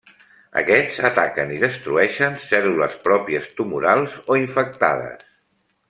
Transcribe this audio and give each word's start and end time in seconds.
Aquests 0.61 1.01
ataquen 1.09 1.53
i 1.57 1.59
destrueixen 1.65 2.39
cèl·lules 2.47 2.97
pròpies 3.05 3.47
tumorals 3.61 4.17
o 4.35 4.41
infectades. 4.45 5.25